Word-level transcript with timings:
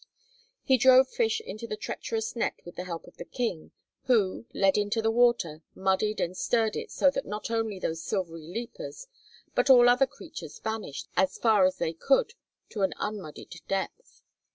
He 0.63 0.79
drove 0.79 1.09
fish 1.11 1.41
into 1.41 1.67
the 1.67 1.77
treacherous 1.77 2.35
net 2.35 2.55
with 2.65 2.75
the 2.75 2.85
help 2.85 3.05
of 3.05 3.17
the 3.17 3.23
King, 3.23 3.69
who, 4.05 4.47
led 4.51 4.75
into 4.75 4.99
the 4.99 5.11
water, 5.11 5.61
muddied 5.75 6.19
and 6.19 6.35
stirred 6.35 6.75
it 6.75 6.89
so 6.89 7.11
that 7.11 7.27
not 7.27 7.51
only 7.51 7.77
those 7.77 8.01
silvery 8.01 8.47
leapers 8.47 9.05
but 9.53 9.69
all 9.69 9.87
other 9.87 10.07
creatures 10.07 10.57
vanished 10.57 11.07
as 11.15 11.37
far 11.37 11.65
as 11.65 11.75
they 11.77 11.93
could 11.93 12.33
to 12.69 12.81
an 12.81 12.93
unmuddied 12.99 13.61
depth. 13.67 14.23